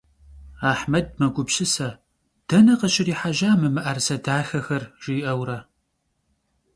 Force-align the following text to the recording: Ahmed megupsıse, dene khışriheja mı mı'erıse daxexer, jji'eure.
Ahmed 0.73 1.07
megupsıse, 1.21 1.89
dene 2.49 2.75
khışriheja 2.79 3.51
mı 3.59 3.69
mı'erıse 3.75 4.17
daxexer, 4.25 4.83
jji'eure. 5.01 5.59